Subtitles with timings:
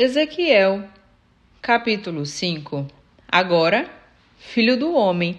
[0.00, 0.84] Ezequiel,
[1.60, 2.86] capítulo 5
[3.28, 3.90] Agora,
[4.38, 5.38] filho do homem,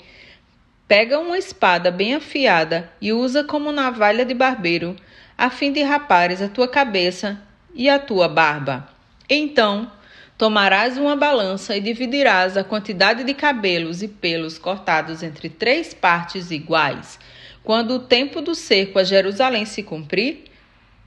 [0.86, 4.98] pega uma espada bem afiada e usa como navalha de barbeiro,
[5.38, 7.42] a fim de rapares a tua cabeça
[7.74, 8.90] e a tua barba.
[9.30, 9.90] Então,
[10.38, 16.52] tomarás uma balança e dividirás a quantidade de cabelos e pelos cortados entre três partes
[16.52, 17.18] iguais.
[17.64, 20.49] Quando o tempo do cerco a Jerusalém se cumprir,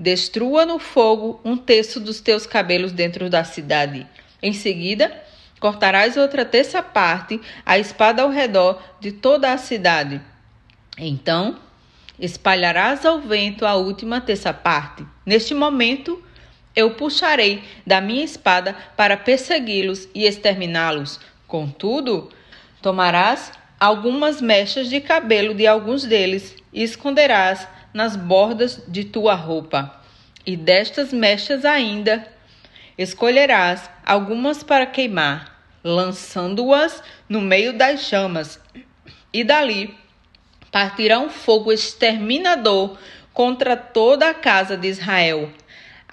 [0.03, 4.05] Destrua no fogo um terço dos teus cabelos dentro da cidade.
[4.43, 5.17] Em seguida,
[5.61, 10.21] cortarás outra terça parte, a espada ao redor de toda a cidade.
[10.99, 11.57] Então,
[12.19, 15.07] espalharás ao vento a última terça parte.
[15.25, 16.21] Neste momento,
[16.75, 21.21] eu puxarei da minha espada para persegui-los e exterminá-los.
[21.47, 22.29] Contudo,
[22.83, 30.01] tomarás algumas mechas de cabelo de alguns deles e esconderás nas bordas de tua roupa.
[30.45, 32.27] E destas mechas ainda
[32.97, 38.61] escolherás algumas para queimar, lançando-as no meio das chamas.
[39.33, 39.97] E dali
[40.71, 42.97] partirá um fogo exterminador
[43.33, 45.51] contra toda a casa de Israel.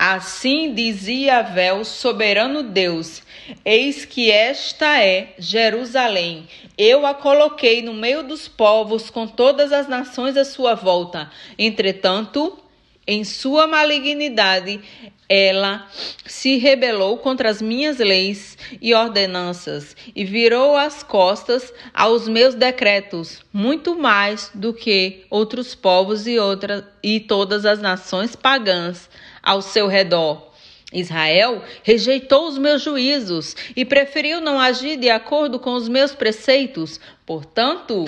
[0.02, 3.22] Assim dizia Vel, soberano Deus:
[3.66, 6.48] Eis que esta é Jerusalém.
[6.78, 11.30] Eu a coloquei no meio dos povos, com todas as nações à sua volta.
[11.58, 12.58] Entretanto,
[13.06, 14.80] em sua malignidade,
[15.28, 15.86] ela
[16.26, 23.44] se rebelou contra as minhas leis e ordenanças e virou as costas aos meus decretos,
[23.52, 29.10] muito mais do que outros povos e, outras, e todas as nações pagãs
[29.42, 30.50] ao seu redor.
[30.92, 37.00] Israel rejeitou os meus juízos e preferiu não agir de acordo com os meus preceitos.
[37.26, 38.06] Portanto,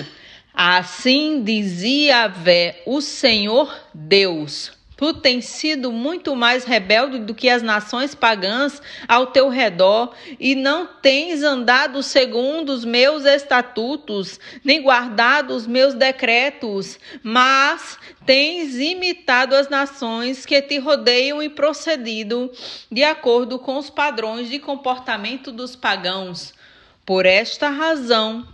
[0.52, 7.62] assim dizia Vé, o Senhor Deus Tu tens sido muito mais rebelde do que as
[7.62, 15.54] nações pagãs ao teu redor, e não tens andado segundo os meus estatutos, nem guardado
[15.54, 22.50] os meus decretos, mas tens imitado as nações que te rodeiam e procedido
[22.90, 26.54] de acordo com os padrões de comportamento dos pagãos.
[27.04, 28.46] Por esta razão,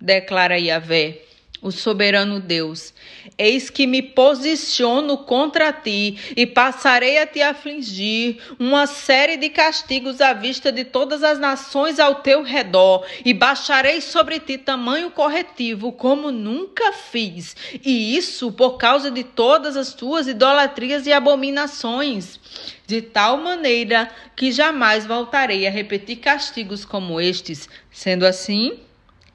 [0.00, 1.27] declara Yahvé,
[1.60, 2.94] o soberano Deus.
[3.36, 10.20] Eis que me posiciono contra ti e passarei a te afligir uma série de castigos
[10.20, 15.92] à vista de todas as nações ao teu redor, e baixarei sobre ti tamanho corretivo
[15.92, 22.38] como nunca fiz, e isso por causa de todas as tuas idolatrias e abominações.
[22.86, 27.68] De tal maneira que jamais voltarei a repetir castigos como estes.
[27.90, 28.78] Sendo assim,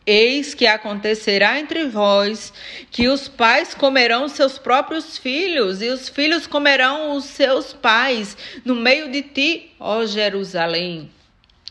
[0.06, 2.52] Eis que acontecerá entre vós
[2.92, 8.76] que os pais comerão seus próprios filhos, e os filhos comerão os seus pais, no
[8.76, 11.10] meio de ti, ó Jerusalém.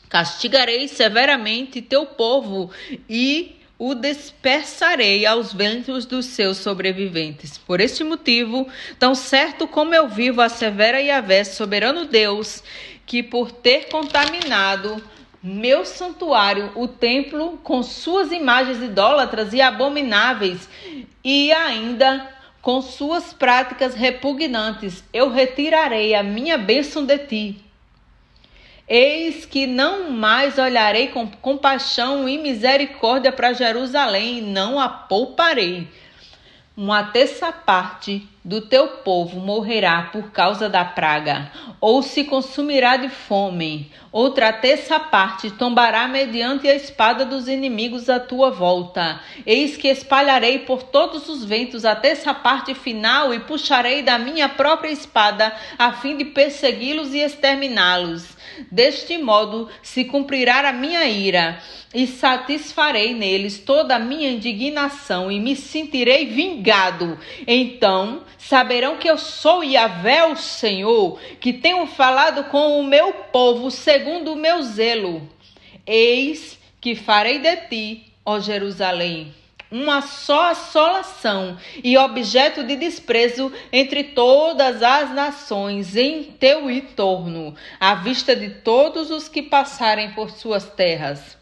[0.08, 2.70] Castigarei severamente teu povo
[3.08, 7.58] e o dispersarei aos ventos dos seus sobreviventes.
[7.58, 8.68] Por este motivo,
[8.98, 12.62] tão certo como eu vivo, a severa Yahvé, soberano Deus,
[13.04, 15.02] que por ter contaminado
[15.42, 20.68] meu santuário, o templo, com suas imagens idólatras e abomináveis,
[21.24, 22.28] e ainda
[22.60, 27.56] com suas práticas repugnantes, eu retirarei a minha bênção de ti.
[28.86, 35.88] Eis que não mais olharei com compaixão e misericórdia para Jerusalém, não a pouparei
[36.76, 43.08] uma terça parte do teu povo morrerá por causa da praga, ou se consumirá de
[43.08, 43.92] fome.
[44.10, 49.20] Outra terça parte tombará mediante a espada dos inimigos à tua volta.
[49.46, 54.48] Eis que espalharei por todos os ventos a terça parte final e puxarei da minha
[54.48, 58.36] própria espada, a fim de persegui-los e exterminá-los.
[58.70, 61.58] Deste modo se cumprirá a minha ira,
[61.94, 67.18] e satisfarei neles toda a minha indignação, e me sentirei vingado.
[67.46, 73.70] Então saberão que eu sou Yahvé, o Senhor, que tenho falado com o meu povo
[73.70, 75.28] segundo o meu zelo.
[75.86, 79.32] Eis que farei de ti, ó Jerusalém,
[79.70, 87.94] uma só assolação e objeto de desprezo entre todas as nações em teu entorno, à
[87.94, 91.38] vista de todos os que passarem por suas terras.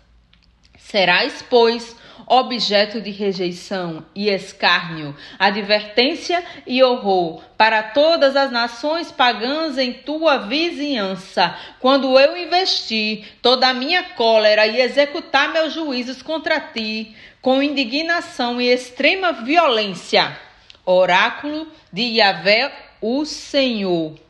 [0.78, 1.96] Serás, pois,
[2.30, 10.38] objeto de rejeição e escárnio, advertência e horror para todas as nações pagãs em tua
[10.38, 17.60] vizinhança, quando eu investir toda a minha cólera e executar meus juízos contra ti, com
[17.60, 20.38] indignação e extrema violência.
[20.86, 24.29] Oráculo de Yahvé, o Senhor.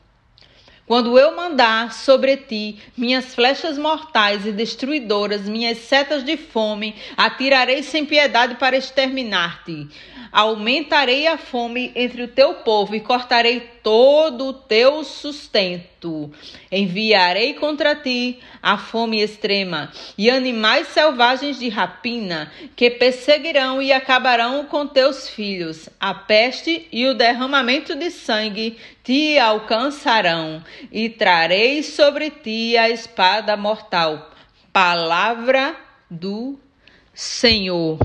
[0.90, 7.84] Quando eu mandar sobre ti minhas flechas mortais e destruidoras, minhas setas de fome, atirarei
[7.84, 9.86] sem piedade para exterminar-te.
[10.32, 16.30] Aumentarei a fome entre o teu povo e cortarei todo o teu sustento.
[16.70, 24.64] Enviarei contra ti a fome extrema e animais selvagens de rapina que perseguirão e acabarão
[24.64, 25.88] com teus filhos.
[25.98, 33.56] A peste e o derramamento de sangue te alcançarão e trarei sobre ti a espada
[33.56, 34.30] mortal.
[34.72, 35.76] Palavra
[36.08, 36.58] do
[37.12, 37.98] Senhor.